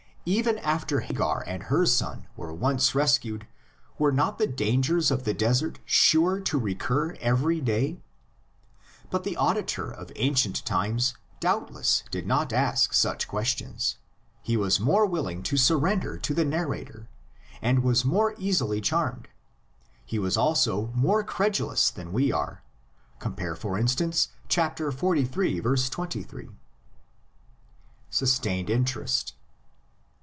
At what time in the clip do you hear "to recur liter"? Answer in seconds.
6.41-7.25